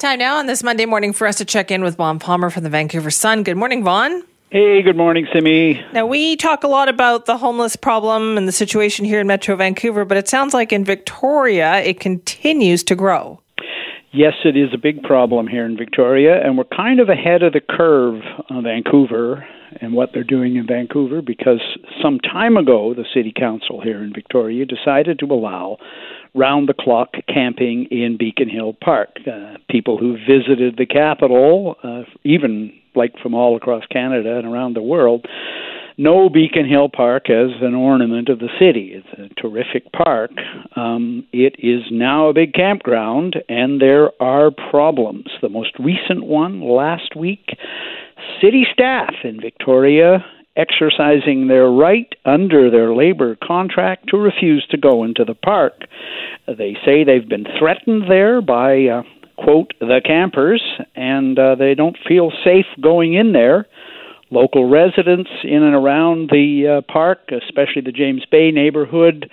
Time 0.00 0.18
now 0.18 0.38
on 0.38 0.46
this 0.46 0.62
Monday 0.62 0.86
morning 0.86 1.12
for 1.12 1.26
us 1.26 1.36
to 1.36 1.44
check 1.44 1.70
in 1.70 1.82
with 1.82 1.96
Vaughn 1.96 2.18
Palmer 2.18 2.48
from 2.48 2.62
the 2.64 2.70
Vancouver 2.70 3.10
Sun. 3.10 3.42
Good 3.42 3.58
morning, 3.58 3.84
Vaughn. 3.84 4.22
Hey, 4.48 4.80
good 4.80 4.96
morning, 4.96 5.26
Simi. 5.30 5.78
Now, 5.92 6.06
we 6.06 6.36
talk 6.36 6.64
a 6.64 6.68
lot 6.68 6.88
about 6.88 7.26
the 7.26 7.36
homeless 7.36 7.76
problem 7.76 8.38
and 8.38 8.48
the 8.48 8.52
situation 8.52 9.04
here 9.04 9.20
in 9.20 9.26
Metro 9.26 9.56
Vancouver, 9.56 10.06
but 10.06 10.16
it 10.16 10.26
sounds 10.26 10.54
like 10.54 10.72
in 10.72 10.86
Victoria 10.86 11.82
it 11.82 12.00
continues 12.00 12.82
to 12.84 12.96
grow. 12.96 13.42
Yes, 14.10 14.32
it 14.42 14.56
is 14.56 14.70
a 14.72 14.78
big 14.78 15.02
problem 15.02 15.46
here 15.46 15.66
in 15.66 15.76
Victoria, 15.76 16.42
and 16.42 16.56
we're 16.56 16.64
kind 16.64 16.98
of 16.98 17.10
ahead 17.10 17.42
of 17.42 17.52
the 17.52 17.60
curve 17.60 18.22
on 18.48 18.62
Vancouver 18.62 19.46
and 19.82 19.92
what 19.92 20.12
they're 20.14 20.24
doing 20.24 20.56
in 20.56 20.66
Vancouver 20.66 21.20
because 21.20 21.60
some 22.02 22.18
time 22.20 22.56
ago, 22.56 22.94
the 22.94 23.04
City 23.12 23.34
Council 23.36 23.82
here 23.82 24.02
in 24.02 24.14
Victoria 24.14 24.64
decided 24.64 25.18
to 25.18 25.26
allow 25.26 25.76
round 26.34 26.68
the 26.68 26.74
clock 26.74 27.14
camping 27.28 27.86
in 27.90 28.16
Beacon 28.18 28.48
Hill 28.48 28.76
Park. 28.82 29.10
Uh, 29.26 29.54
people 29.68 29.98
who 29.98 30.16
visited 30.16 30.76
the 30.76 30.86
capital, 30.86 31.76
uh, 31.82 32.02
even 32.24 32.72
like 32.94 33.18
from 33.22 33.34
all 33.34 33.56
across 33.56 33.84
Canada 33.86 34.36
and 34.36 34.46
around 34.46 34.74
the 34.74 34.82
world, 34.82 35.26
know 35.96 36.28
Beacon 36.28 36.68
Hill 36.68 36.88
Park 36.88 37.28
as 37.28 37.50
an 37.60 37.74
ornament 37.74 38.28
of 38.28 38.38
the 38.38 38.48
city. 38.58 38.92
It's 38.94 39.18
a 39.18 39.40
terrific 39.40 39.92
park. 39.92 40.30
Um, 40.74 41.26
it 41.32 41.56
is 41.58 41.82
now 41.90 42.28
a 42.28 42.32
big 42.32 42.54
campground, 42.54 43.36
and 43.48 43.80
there 43.80 44.10
are 44.20 44.50
problems. 44.50 45.26
The 45.42 45.48
most 45.48 45.78
recent 45.78 46.24
one 46.24 46.62
last 46.62 47.14
week 47.16 47.56
city 48.40 48.66
staff 48.72 49.14
in 49.24 49.40
Victoria 49.40 50.24
exercising 50.56 51.46
their 51.46 51.68
right 51.70 52.12
under 52.24 52.70
their 52.70 52.94
labor 52.94 53.36
contract 53.42 54.08
to 54.08 54.16
refuse 54.16 54.66
to 54.70 54.76
go 54.76 55.04
into 55.04 55.24
the 55.24 55.34
park. 55.34 55.74
They 56.46 56.76
say 56.84 57.04
they've 57.04 57.28
been 57.28 57.46
threatened 57.58 58.10
there 58.10 58.42
by, 58.42 58.86
uh, 58.86 59.02
quote, 59.36 59.72
the 59.80 60.00
campers, 60.04 60.62
and 60.96 61.38
uh, 61.38 61.54
they 61.54 61.74
don't 61.74 61.96
feel 62.08 62.32
safe 62.44 62.66
going 62.80 63.14
in 63.14 63.32
there. 63.32 63.66
Local 64.30 64.68
residents 64.68 65.30
in 65.42 65.62
and 65.62 65.74
around 65.74 66.30
the 66.30 66.78
uh, 66.78 66.92
park, 66.92 67.30
especially 67.32 67.82
the 67.82 67.92
James 67.92 68.24
Bay 68.30 68.50
neighborhood, 68.52 69.30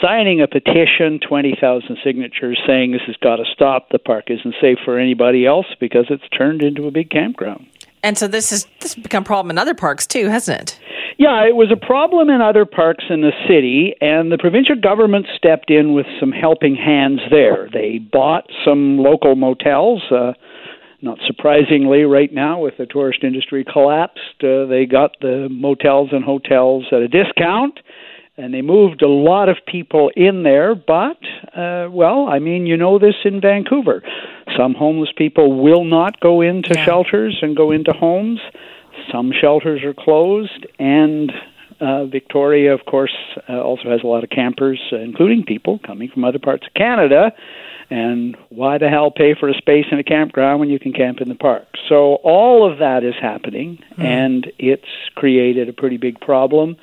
signing 0.00 0.40
a 0.40 0.46
petition, 0.46 1.20
20,000 1.26 1.98
signatures, 2.04 2.58
saying 2.66 2.92
this 2.92 3.02
has 3.06 3.16
got 3.16 3.36
to 3.36 3.44
stop. 3.52 3.88
The 3.90 3.98
park 3.98 4.24
isn't 4.28 4.54
safe 4.60 4.78
for 4.84 4.98
anybody 4.98 5.46
else 5.46 5.66
because 5.78 6.06
it's 6.10 6.28
turned 6.36 6.62
into 6.62 6.86
a 6.86 6.90
big 6.90 7.10
campground. 7.10 7.66
And 8.02 8.16
so 8.16 8.28
this 8.28 8.50
has 8.50 8.66
this 8.80 8.94
has 8.94 9.02
become 9.02 9.22
a 9.22 9.26
problem 9.26 9.50
in 9.50 9.58
other 9.58 9.74
parks 9.74 10.06
too, 10.06 10.28
hasn't 10.28 10.60
it? 10.60 10.80
Yeah, 11.18 11.46
it 11.46 11.54
was 11.54 11.70
a 11.70 11.76
problem 11.76 12.30
in 12.30 12.40
other 12.40 12.64
parks 12.64 13.04
in 13.10 13.20
the 13.20 13.32
city, 13.46 13.94
and 14.00 14.32
the 14.32 14.38
provincial 14.38 14.76
government 14.76 15.26
stepped 15.36 15.70
in 15.70 15.92
with 15.92 16.06
some 16.18 16.32
helping 16.32 16.74
hands 16.74 17.20
there. 17.30 17.68
They 17.70 17.98
bought 17.98 18.44
some 18.64 18.98
local 18.98 19.36
motels. 19.36 20.02
Uh, 20.10 20.32
not 21.02 21.18
surprisingly, 21.26 22.04
right 22.04 22.32
now 22.32 22.60
with 22.60 22.78
the 22.78 22.86
tourist 22.86 23.22
industry 23.22 23.64
collapsed, 23.70 24.42
uh, 24.42 24.64
they 24.66 24.86
got 24.86 25.12
the 25.20 25.48
motels 25.50 26.08
and 26.12 26.24
hotels 26.24 26.86
at 26.92 27.00
a 27.00 27.08
discount 27.08 27.80
and 28.40 28.54
they 28.54 28.62
moved 28.62 29.02
a 29.02 29.08
lot 29.08 29.48
of 29.48 29.58
people 29.66 30.10
in 30.16 30.42
there. 30.44 30.74
But, 30.74 31.18
uh, 31.54 31.88
well, 31.90 32.26
I 32.28 32.38
mean, 32.38 32.66
you 32.66 32.76
know 32.76 32.98
this 32.98 33.16
in 33.24 33.40
Vancouver. 33.40 34.02
Some 34.60 34.74
homeless 34.74 35.08
people 35.16 35.62
will 35.62 35.84
not 35.84 36.20
go 36.20 36.42
into 36.42 36.74
Yeah. 36.74 36.84
shelters 36.84 37.38
and 37.40 37.56
go 37.56 37.70
into 37.70 37.94
homes. 37.94 38.40
Some 39.10 39.32
shelters 39.32 39.82
are 39.82 39.94
closed, 39.94 40.66
and 40.78 41.32
uh, 41.80 42.04
Victoria, 42.04 42.74
of 42.74 42.84
course, 42.84 43.16
uh, 43.48 43.58
also 43.58 43.88
has 43.88 44.02
a 44.02 44.06
lot 44.06 44.22
of 44.22 44.28
campers, 44.28 44.78
uh, 44.92 44.96
including 44.96 45.44
people 45.44 45.80
coming 45.82 46.10
from 46.10 46.24
other 46.24 46.38
parts 46.38 46.66
of 46.66 46.74
Canada. 46.74 47.32
And 47.88 48.36
why 48.50 48.76
the 48.76 48.90
hell 48.90 49.10
pay 49.10 49.34
for 49.34 49.48
a 49.48 49.54
space 49.54 49.86
in 49.90 49.98
a 49.98 50.04
campground 50.04 50.60
when 50.60 50.68
you 50.68 50.78
can 50.78 50.92
camp 50.92 51.22
in 51.22 51.30
the 51.30 51.34
park? 51.34 51.66
So 51.88 52.16
all 52.22 52.70
of 52.70 52.78
that 52.80 53.02
is 53.02 53.14
happening, 53.20 53.78
and 53.96 54.52
it's 54.58 54.92
created 55.14 55.70
a 55.70 55.72
pretty 55.72 55.96
big 55.96 56.20
problem. 56.20 56.76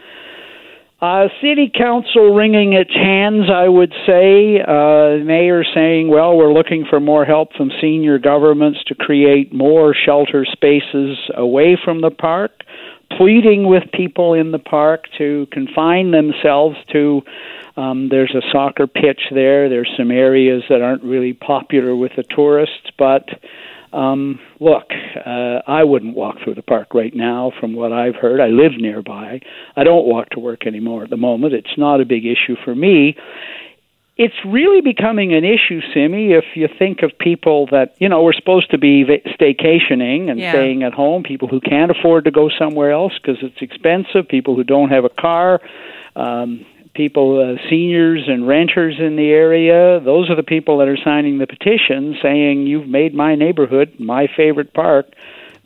Uh, 1.00 1.28
city 1.41 1.72
council 1.78 2.34
wringing 2.34 2.74
its 2.74 2.94
hands, 2.94 3.52
I 3.53 3.68
would 3.68 3.94
say. 4.08 4.59
Uh, 4.59 5.24
mayor 5.24 5.63
saying, 5.75 6.08
well, 6.08 6.35
we're 6.35 6.52
looking 6.52 6.85
for 6.90 7.00
more 7.00 7.24
help 7.24 7.53
from 7.53 7.69
senior 7.80 8.18
governments 8.18 8.80
to 8.88 8.96
create 8.96 9.53
more 9.53 9.94
shelter 9.94 10.44
spaces 10.44 11.19
away 11.35 11.78
from 11.84 12.02
the 12.02 12.09
park, 12.09 12.63
pleading 13.16 13.68
with 13.68 13.84
people 13.94 14.34
in 14.34 14.52
the 14.52 14.59
park 14.59 15.03
to 15.19 15.47
confine 15.52 16.09
themselves 16.09 16.78
to. 16.91 17.22
Um, 17.75 18.09
there's 18.09 18.34
a 18.34 18.41
soccer 18.52 18.88
pitch 18.88 19.22
there. 19.31 19.69
There's 19.69 19.94
some 19.96 20.09
areas 20.09 20.64
that 20.68 20.81
aren't 20.81 21.03
really 21.03 21.34
popular 21.34 21.96
with 21.96 22.14
the 22.18 22.24
tourists, 22.24 22.90
but 22.97 23.29
um, 23.93 24.39
look, 24.59 24.85
uh, 25.25 25.59
I 25.67 25.83
wouldn't 25.83 26.15
walk 26.15 26.37
through 26.43 26.55
the 26.55 26.61
park 26.61 26.93
right 26.93 27.15
now 27.15 27.51
from 27.59 27.73
what 27.73 27.91
I've 27.91 28.15
heard. 28.15 28.39
I 28.39 28.47
live 28.47 28.73
nearby. 28.77 29.41
I 29.75 29.83
don't 29.83 30.05
walk 30.05 30.29
to 30.31 30.39
work 30.39 30.67
anymore 30.67 31.03
at 31.03 31.09
the 31.09 31.17
moment. 31.17 31.53
It's 31.53 31.77
not 31.77 32.01
a 32.01 32.05
big 32.05 32.25
issue 32.25 32.55
for 32.63 32.75
me. 32.75 33.15
It's 34.17 34.35
really 34.45 34.81
becoming 34.81 35.33
an 35.35 35.43
issue, 35.45 35.79
Simi, 35.93 36.33
if 36.33 36.43
you 36.55 36.67
think 36.67 37.03
of 37.03 37.11
people 37.19 37.67
that, 37.67 37.93
you 37.99 38.09
know, 38.09 38.23
we're 38.23 38.33
supposed 38.33 38.71
to 38.71 38.77
be 38.79 39.05
staycationing 39.05 40.31
and 40.31 40.39
Yeah. 40.39 40.51
staying 40.53 40.81
at 40.81 40.93
home, 40.93 41.21
people 41.21 41.47
who 41.47 41.59
can't 41.59 41.91
afford 41.91 42.25
to 42.25 42.31
go 42.31 42.49
somewhere 42.49 42.91
else 42.91 43.13
because 43.21 43.43
it's 43.43 43.61
expensive, 43.61 44.27
people 44.27 44.55
who 44.55 44.63
don't 44.63 44.89
have 44.89 45.05
a 45.05 45.09
car, 45.09 45.61
um, 46.15 46.65
people, 46.97 47.40
uh, 47.40 47.69
seniors 47.69 48.24
and 48.28 48.47
renters 48.47 48.96
in 49.00 49.16
the 49.16 49.30
area. 49.30 50.02
Those 50.03 50.30
are 50.30 50.35
the 50.35 50.44
people 50.44 50.80
that 50.80 50.88
are 50.88 50.97
signing 51.06 51.38
the 51.38 51.47
petition 51.47 52.18
saying, 52.22 52.66
You've 52.66 52.88
made 52.88 53.13
my 53.13 53.35
neighborhood, 53.35 53.94
my 54.00 54.28
favorite 54.35 54.74
park, 54.74 55.06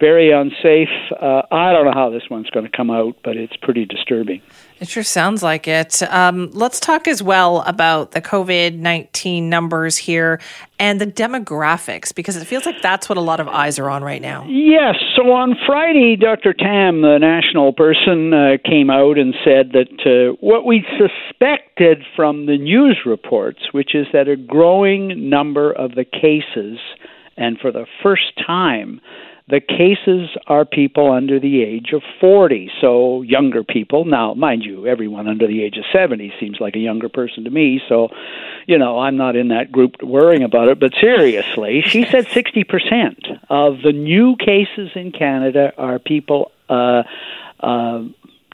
very 0.01 0.31
unsafe. 0.31 0.89
Uh, 1.21 1.43
I 1.51 1.71
don't 1.71 1.85
know 1.85 1.93
how 1.93 2.09
this 2.09 2.23
one's 2.29 2.49
going 2.49 2.65
to 2.65 2.75
come 2.75 2.89
out, 2.89 3.15
but 3.23 3.37
it's 3.37 3.55
pretty 3.55 3.85
disturbing. 3.85 4.41
It 4.79 4.89
sure 4.89 5.03
sounds 5.03 5.43
like 5.43 5.67
it. 5.67 6.01
Um, 6.11 6.49
let's 6.53 6.79
talk 6.79 7.07
as 7.07 7.21
well 7.21 7.61
about 7.67 8.11
the 8.11 8.21
COVID 8.21 8.79
19 8.79 9.47
numbers 9.47 9.95
here 9.95 10.41
and 10.79 10.99
the 10.99 11.05
demographics, 11.05 12.13
because 12.13 12.35
it 12.35 12.45
feels 12.45 12.65
like 12.65 12.81
that's 12.81 13.07
what 13.07 13.19
a 13.19 13.21
lot 13.21 13.39
of 13.39 13.47
eyes 13.47 13.77
are 13.77 13.91
on 13.91 14.03
right 14.03 14.21
now. 14.21 14.43
Yes. 14.49 14.95
So 15.15 15.31
on 15.33 15.55
Friday, 15.67 16.15
Dr. 16.15 16.53
Tam, 16.53 17.03
the 17.03 17.19
national 17.19 17.71
person, 17.73 18.33
uh, 18.33 18.57
came 18.67 18.89
out 18.89 19.19
and 19.19 19.35
said 19.45 19.73
that 19.73 20.01
uh, 20.03 20.35
what 20.39 20.65
we 20.65 20.83
suspected 20.97 22.03
from 22.15 22.47
the 22.47 22.57
news 22.57 22.97
reports, 23.05 23.59
which 23.71 23.93
is 23.93 24.07
that 24.13 24.27
a 24.27 24.35
growing 24.35 25.29
number 25.29 25.71
of 25.71 25.93
the 25.93 26.05
cases, 26.05 26.79
and 27.37 27.59
for 27.59 27.71
the 27.71 27.85
first 28.01 28.33
time, 28.43 28.99
the 29.47 29.59
cases 29.59 30.29
are 30.47 30.65
people 30.65 31.11
under 31.11 31.39
the 31.39 31.63
age 31.63 31.91
of 31.93 32.01
40, 32.19 32.71
so 32.79 33.21
younger 33.21 33.63
people. 33.63 34.05
Now, 34.05 34.33
mind 34.33 34.63
you, 34.63 34.87
everyone 34.87 35.27
under 35.27 35.47
the 35.47 35.63
age 35.63 35.77
of 35.77 35.85
70 35.91 36.33
seems 36.39 36.59
like 36.59 36.75
a 36.75 36.79
younger 36.79 37.09
person 37.09 37.43
to 37.45 37.49
me, 37.49 37.81
so, 37.89 38.09
you 38.67 38.77
know, 38.77 38.99
I'm 38.99 39.17
not 39.17 39.35
in 39.35 39.49
that 39.49 39.71
group 39.71 40.01
worrying 40.01 40.43
about 40.43 40.69
it. 40.69 40.79
But 40.79 40.93
seriously, 40.99 41.81
she 41.85 42.05
said 42.05 42.27
60% 42.27 43.39
of 43.49 43.81
the 43.81 43.91
new 43.91 44.35
cases 44.37 44.91
in 44.95 45.11
Canada 45.11 45.73
are 45.77 45.99
people. 45.99 46.51
Uh, 46.69 47.03
uh, 47.59 48.03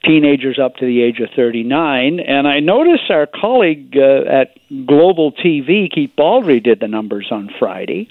teenagers 0.06 0.60
up 0.60 0.76
to 0.76 0.86
the 0.86 1.02
age 1.02 1.20
of 1.20 1.30
39. 1.36 2.20
And 2.20 2.48
I 2.48 2.60
noticed 2.60 3.10
our 3.10 3.28
colleague 3.28 3.96
uh, 3.98 4.30
at 4.30 4.58
Global 4.86 5.32
TV, 5.32 5.92
Keith 5.94 6.12
Baldry, 6.16 6.60
did 6.60 6.80
the 6.80 6.88
numbers 6.88 7.28
on 7.32 7.50
Friday. 7.60 8.10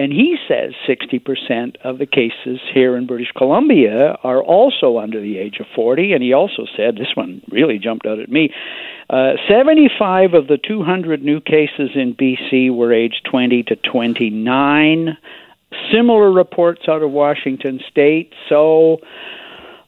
And 0.00 0.14
he 0.14 0.38
says 0.48 0.72
60% 0.88 1.76
of 1.84 1.98
the 1.98 2.06
cases 2.06 2.58
here 2.72 2.96
in 2.96 3.06
British 3.06 3.32
Columbia 3.36 4.16
are 4.24 4.42
also 4.42 4.96
under 4.96 5.20
the 5.20 5.36
age 5.36 5.58
of 5.60 5.66
40. 5.76 6.14
And 6.14 6.22
he 6.22 6.32
also 6.32 6.64
said, 6.74 6.96
this 6.96 7.14
one 7.14 7.42
really 7.50 7.78
jumped 7.78 8.06
out 8.06 8.18
at 8.18 8.30
me, 8.30 8.48
uh, 9.10 9.32
75 9.46 10.32
of 10.32 10.46
the 10.46 10.56
200 10.56 11.22
new 11.22 11.38
cases 11.42 11.90
in 11.94 12.14
BC 12.14 12.74
were 12.74 12.94
aged 12.94 13.26
20 13.30 13.62
to 13.64 13.76
29. 13.76 15.18
Similar 15.92 16.32
reports 16.32 16.80
out 16.88 17.02
of 17.02 17.10
Washington 17.10 17.78
state. 17.90 18.32
So, 18.48 19.00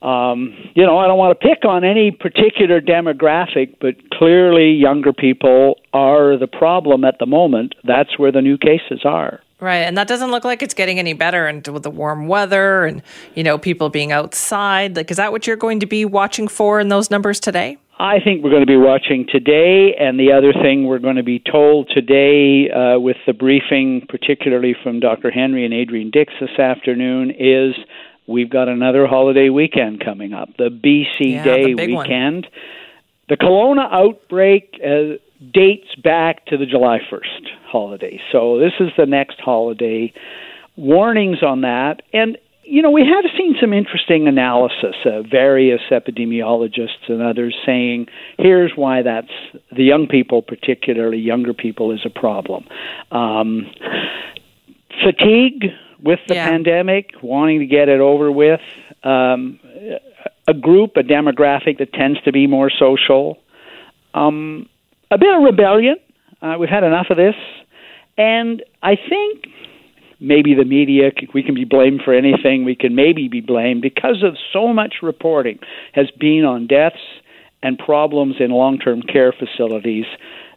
um, 0.03 0.53
you 0.75 0.85
know, 0.85 0.99
I 0.99 1.07
don't 1.07 1.17
want 1.17 1.41
to 1.41 1.49
pick 1.49 1.65
on 1.65 1.85
any 1.85 2.11
particular 2.11 2.83
demographic, 2.83 3.77
but 3.81 3.95
clearly 4.11 4.73
younger 4.73 5.15
people 5.15 5.77
are 5.95 6.37
the 6.37 6.49
problem 6.49 7.03
at 7.03 7.19
the 7.19 7.25
moment. 7.25 7.77
That's 7.83 8.19
where 8.19 8.31
the 8.31 8.43
new 8.43 8.59
cases 8.59 9.07
are. 9.07 9.41
Right, 9.63 9.83
and 9.83 9.97
that 9.97 10.09
doesn't 10.09 10.33
look 10.33 10.45
like 10.45 10.61
it's 10.61 10.75
getting 10.75 10.99
any 10.99 11.13
better. 11.13 11.47
And 11.47 11.67
with 11.69 11.85
the 11.85 11.91
warm 11.91 12.27
weather 12.27 12.85
and 12.85 13.01
you 13.37 13.45
know 13.45 13.59
people 13.59 13.91
being 13.91 14.11
outside, 14.11 14.97
like 14.97 15.09
is 15.13 15.19
that 15.19 15.31
what 15.31 15.47
you're 15.47 15.57
going 15.57 15.79
to 15.81 15.87
be 15.87 16.05
watching 16.05 16.49
for 16.49 16.81
in 16.81 16.89
those 16.89 17.13
numbers 17.13 17.39
today? 17.39 17.79
I 18.01 18.19
think 18.19 18.43
we're 18.43 18.51
going 18.51 18.67
to 18.67 18.67
be 18.67 18.77
watching 18.77 19.25
today, 19.31 19.95
and 19.95 20.19
the 20.19 20.33
other 20.33 20.53
thing 20.53 20.87
we're 20.87 20.99
going 20.99 21.15
to 21.15 21.23
be 21.23 21.39
told 21.39 21.89
today 21.95 22.69
uh, 22.69 22.99
with 22.99 23.19
the 23.27 23.33
briefing, 23.33 24.05
particularly 24.09 24.75
from 24.83 24.99
Dr. 24.99 25.31
Henry 25.31 25.65
and 25.65 25.73
Adrian 25.73 26.11
Dix 26.11 26.33
this 26.41 26.59
afternoon, 26.59 27.31
is 27.31 27.77
we've 28.27 28.51
got 28.51 28.67
another 28.69 29.07
holiday 29.07 29.51
weekend 29.51 30.05
coming 30.05 30.33
up, 30.33 30.49
the 30.57 30.71
BC 30.71 31.35
Yeah, 31.35 31.45
Day 31.45 31.65
the 31.67 31.75
big 31.75 31.95
one. 31.95 32.09
weekend. 32.09 32.49
The 33.29 33.37
Kelowna 33.37 33.87
outbreak 33.93 34.81
uh, 34.85 35.19
dates 35.53 35.95
back 36.03 36.47
to 36.47 36.57
the 36.57 36.67
July 36.67 36.99
1st 37.11 37.49
holiday. 37.67 38.21
So 38.31 38.59
this 38.59 38.73
is 38.81 38.91
the 38.97 39.07
next 39.07 39.41
holiday. 39.41 40.13
Warnings 40.77 41.43
on 41.43 41.63
that. 41.63 42.03
And, 42.13 42.39
you 42.65 42.81
know, 42.83 42.91
we 42.91 43.05
have 43.05 43.25
seen 43.37 43.57
some 43.61 43.73
interesting 43.73 44.29
analysis, 44.29 44.95
uh, 45.05 45.23
various 45.23 45.81
epidemiologists 45.91 47.09
and 47.09 47.23
others 47.23 47.55
saying 47.67 48.07
here's 48.39 48.73
why 48.77 49.03
that's 49.03 49.33
the 49.75 49.85
young 49.85 50.07
people, 50.07 50.43
particularly 50.43 51.19
younger 51.19 51.53
people, 51.55 51.91
is 51.93 52.01
a 52.05 52.11
problem. 52.11 52.67
Um, 53.11 53.71
fatigue 55.03 55.73
with 56.03 56.21
the 56.29 56.35
Yeah. 56.35 56.49
pandemic, 56.49 57.13
wanting 57.23 57.61
to 57.61 57.67
get 57.67 57.89
it 57.89 58.01
over 58.01 58.31
with. 58.31 58.61
Um, 59.03 59.59
a 60.49 60.55
group, 60.55 60.97
a 60.97 61.03
demographic 61.03 61.79
that 61.79 61.93
tends 61.93 62.21
to 62.23 62.33
be 62.33 62.47
more 62.47 62.71
social. 62.71 63.39
Um, 64.15 64.69
a 65.13 65.19
bit 65.19 65.35
of 65.35 65.43
rebellion. 65.43 65.97
Uh, 66.41 66.57
we've 66.59 66.71
had 66.71 66.85
enough 66.85 67.07
of 67.11 67.17
this. 67.17 67.35
And 68.17 68.63
I 68.83 68.97
think 68.97 69.45
maybe 70.19 70.55
the 70.55 70.65
media, 70.65 71.11
we 71.35 71.43
can 71.43 71.55
be 71.55 71.65
blamed 71.65 72.01
for 72.05 72.15
anything. 72.15 72.65
We 72.65 72.75
can 72.75 72.95
maybe 72.95 73.29
be 73.29 73.41
blamed 73.41 73.83
because 73.83 74.23
of 74.23 74.37
so 74.53 74.73
much 74.73 74.97
reporting 75.03 75.59
has 75.93 76.11
been 76.19 76.45
on 76.45 76.67
deaths 76.67 76.97
and 77.63 77.79
problems 77.79 78.37
in 78.41 78.51
long 78.51 78.79
term 78.79 79.03
care 79.03 79.33
facilities. 79.33 80.07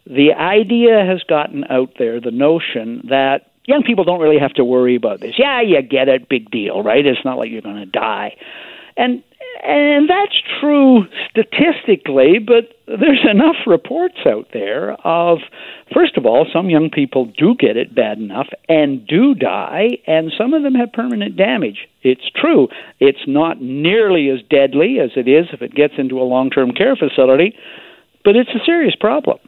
The 0.08 0.34
idea 0.34 1.04
has 1.06 1.22
gotten 1.24 1.66
out 1.70 1.94
there, 1.98 2.22
the 2.22 2.32
notion 2.32 3.02
that 3.10 3.52
young 3.66 3.84
people 3.84 4.04
don't 4.04 4.22
really 4.22 4.40
have 4.40 4.54
to 4.54 4.64
worry 4.64 4.96
about 4.96 5.20
this. 5.20 5.34
Yeah, 5.38 5.62
you 5.62 5.82
get 5.82 6.08
it, 6.08 6.30
big 6.30 6.50
deal, 6.52 6.84
right? 6.84 7.06
It's 7.06 7.26
not 7.26 7.38
like 7.38 7.52
you're 7.52 7.62
going 7.62 7.78
to 7.78 7.86
die. 7.86 8.36
And 8.98 9.24
and 9.64 10.10
that's 10.10 10.36
true 10.60 11.06
statistically, 11.30 12.40
but 12.40 12.78
there's 12.88 13.26
enough 13.30 13.56
reports 13.66 14.18
out 14.26 14.48
there 14.54 14.94
of, 15.06 15.40
first 15.94 16.18
of 16.18 16.26
all, 16.26 16.46
some 16.52 16.70
young 16.70 16.90
people 16.90 17.26
do 17.26 17.56
get 17.56 17.78
it 17.78 17.96
bad 17.96 18.18
enough 18.18 18.48
and 18.70 19.06
do 19.08 19.34
die, 19.34 19.98
and 20.08 20.32
some 20.38 20.54
of 20.54 20.64
them 20.64 20.76
have 20.76 20.92
permanent 20.94 21.36
damage. 21.36 21.88
It's 22.02 22.30
true. 22.36 22.68
It's 23.00 23.26
not 23.28 23.62
nearly 23.62 24.30
as 24.30 24.40
deadly 24.50 25.00
as 25.00 25.12
it 25.16 25.28
is 25.28 25.48
if 25.54 25.62
it 25.62 25.74
gets 25.74 25.94
into 25.98 26.20
a 26.20 26.24
long 26.24 26.50
term 26.50 26.72
care 26.72 26.96
facility, 26.96 27.56
but 28.24 28.36
it's 28.36 28.50
a 28.50 28.64
serious 28.66 28.96
problem. 28.96 29.40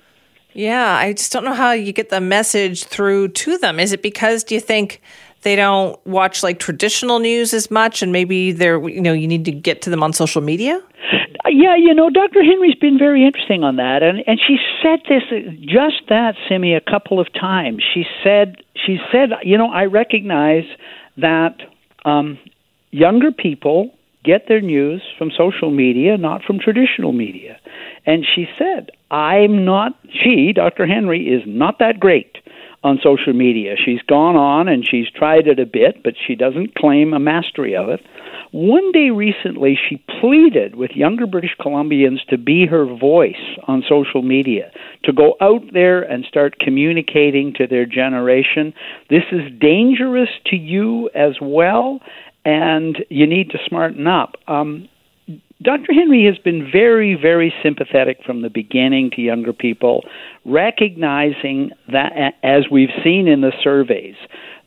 Yeah, 0.54 0.96
I 0.96 1.14
just 1.14 1.32
don't 1.32 1.44
know 1.44 1.54
how 1.54 1.72
you 1.74 1.94
get 1.94 2.10
the 2.10 2.22
message 2.22 2.86
through 2.86 3.28
to 3.30 3.58
them. 3.60 3.80
Is 3.80 3.92
it 3.92 4.02
because 4.02 4.44
do 4.44 4.56
you 4.56 4.62
think 4.62 5.02
they 5.48 5.56
don't 5.56 5.98
watch 6.06 6.44
like 6.44 6.60
traditional 6.60 7.20
news 7.20 7.54
as 7.54 7.72
much 7.72 8.02
and 8.02 8.12
maybe 8.12 8.52
they're 8.52 8.86
you 8.90 9.00
know 9.00 9.14
you 9.14 9.30
need 9.30 9.46
to 9.46 9.52
get 9.52 9.82
to 9.84 9.90
them 9.90 10.04
on 10.04 10.12
social 10.12 10.42
media? 10.42 10.76
Uh, 11.46 11.50
Yeah, 11.50 11.78
you 11.78 11.94
know, 11.94 12.10
Dr. 12.10 12.44
Henry's 12.44 12.76
been 12.76 13.00
very 13.00 13.26
interesting 13.26 13.64
on 13.64 13.78
that, 13.78 14.04
and 14.04 14.18
and 14.28 14.38
she 14.46 14.58
said 14.84 15.00
this 15.08 15.24
uh, 15.32 15.50
just 15.62 16.02
that, 16.10 16.36
Simi, 16.50 16.74
a 16.74 16.82
couple 16.82 17.18
of 17.22 17.28
times. 17.32 17.82
She 17.94 18.04
said 18.24 18.58
she 18.86 18.98
said, 19.12 19.30
you 19.44 19.58
know, 19.58 19.70
I 19.72 19.86
recognize 19.86 20.66
that 21.16 21.56
um, 22.04 22.38
younger 22.92 23.32
people 23.32 23.92
get 24.26 24.50
their 24.50 24.60
news 24.60 25.02
from 25.18 25.32
social 25.32 25.72
media, 25.72 26.18
not 26.18 26.44
from 26.44 26.60
traditional 26.60 27.14
media, 27.14 27.58
and 28.06 28.26
she 28.36 28.48
said, 28.60 28.92
I'm 29.12 29.64
not. 29.64 29.94
She, 30.12 30.52
Dr. 30.54 30.86
Henry, 30.86 31.22
is 31.36 31.44
not 31.48 31.80
that 31.80 32.02
great 32.02 32.36
on 32.84 33.00
social 33.04 33.34
media. 33.34 33.76
She's 33.84 34.02
gone 34.08 34.36
on 34.36 34.68
and 34.68 34.88
she's 34.88 35.10
tried 35.10 35.48
it 35.48 35.60
a 35.60 35.66
bit, 35.66 36.04
but 36.04 36.14
she 36.26 36.36
doesn't 36.36 36.76
claim 36.76 37.14
a 37.14 37.20
mastery 37.20 37.76
of 37.76 37.90
it. 37.90 38.02
One 38.52 38.92
day 38.94 39.10
recently, 39.10 39.78
she 39.90 40.02
pleaded 40.22 40.76
with 40.76 40.92
younger 40.92 41.28
British 41.28 41.56
Columbians 41.60 42.26
to 42.30 42.38
be 42.38 42.66
her 42.66 42.86
voice 42.86 43.36
on 43.68 43.84
social 43.88 44.22
media, 44.22 44.72
to 45.04 45.12
go 45.12 45.36
out 45.42 45.64
there 45.74 46.02
and 46.02 46.24
start 46.26 46.60
communicating 46.60 47.54
to 47.58 47.68
their 47.68 47.86
generation. 47.86 48.74
This 49.10 49.24
is 49.32 49.52
dangerous 49.60 50.30
to 50.48 50.56
you 50.56 51.10
as 51.14 51.36
well, 51.42 52.00
and 52.46 53.04
you 53.10 53.28
need 53.28 53.50
to 53.50 53.58
smarten 53.68 54.08
up. 54.08 54.36
Um, 54.48 54.88
Dr. 55.62 55.92
Henry 55.94 56.26
has 56.26 56.38
been 56.38 56.70
very, 56.72 57.16
very 57.16 57.54
sympathetic 57.64 58.24
from 58.24 58.42
the 58.44 58.50
beginning 58.50 59.10
to 59.16 59.22
younger 59.22 59.54
people, 59.54 60.04
recognizing 60.46 61.72
that, 61.92 62.36
as 62.44 62.66
we've 62.72 62.92
seen 63.04 63.28
in 63.28 63.42
the 63.42 63.52
surveys, 63.64 64.16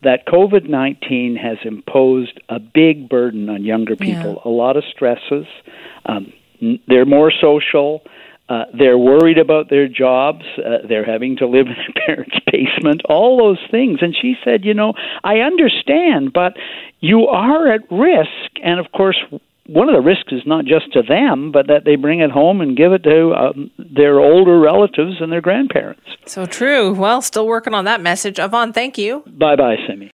that 0.03 0.27
COVID 0.27 0.69
19 0.69 1.37
has 1.37 1.59
imposed 1.65 2.41
a 2.49 2.59
big 2.59 3.09
burden 3.09 3.49
on 3.49 3.65
younger 3.65 3.95
people, 3.97 4.35
Yeah. 4.45 4.51
a 4.51 4.51
lot 4.51 4.77
of 4.77 4.85
stresses. 4.85 5.47
Um, 6.07 6.33
they're 6.89 7.07
more 7.07 7.31
social. 7.31 8.03
Uh, 8.49 8.65
they're 8.77 8.99
worried 8.99 9.39
about 9.39 9.71
their 9.71 9.87
jobs. 9.87 10.45
Uh, 10.59 10.79
they're 10.89 11.05
having 11.05 11.37
to 11.37 11.47
live 11.47 11.67
in 11.69 11.75
their 11.77 12.07
parents' 12.07 12.37
basement, 12.51 13.03
all 13.09 13.37
those 13.39 13.61
things. 13.71 13.99
And 14.03 14.17
she 14.21 14.35
said, 14.43 14.65
You 14.65 14.75
know, 14.75 14.95
I 15.23 15.39
understand, 15.41 16.33
but 16.33 16.57
you 16.99 17.27
are 17.29 17.69
at 17.73 17.83
risk. 17.93 18.59
And 18.65 18.81
of 18.81 18.91
course, 18.93 19.17
one 19.73 19.89
of 19.89 19.95
the 19.95 20.01
risks 20.01 20.33
is 20.33 20.43
not 20.47 20.65
just 20.65 20.93
to 20.93 21.03
them, 21.03 21.53
but 21.53 21.69
that 21.69 21.85
they 21.85 21.97
bring 21.97 22.21
it 22.21 22.31
home 22.31 22.61
and 22.61 22.77
give 22.77 22.93
it 22.93 23.03
to 23.05 23.33
um, 23.35 23.71
their 23.79 24.19
older 24.19 24.59
relatives 24.59 25.21
and 25.21 25.31
their 25.31 25.41
grandparents. 25.41 26.03
So 26.27 26.47
true. 26.47 26.93
Well, 26.93 27.23
still 27.23 27.47
working 27.47 27.75
on 27.75 27.85
that 27.85 28.01
message. 28.01 28.39
Vaughn, 28.39 28.73
thank 28.73 28.99
you. 28.99 29.23
Bye 29.27 29.57
bye, 29.57 29.77
Simi. 29.87 30.09